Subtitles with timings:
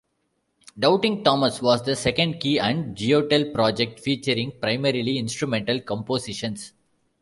[0.79, 6.73] Doubting Thomas was the second Key and Geottel project, featuring primarily instrumental compositions.